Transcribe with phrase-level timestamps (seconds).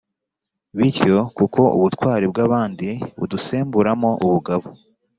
[0.77, 2.87] bityo kuko ubutwari bw’abandi
[3.19, 4.67] budusemburamo ubugabo